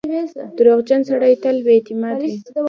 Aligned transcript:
•دروغجن 0.57 1.01
سړی 1.09 1.33
تل 1.43 1.57
بې 1.65 1.73
اعتماده 1.77 2.25
وي. 2.29 2.37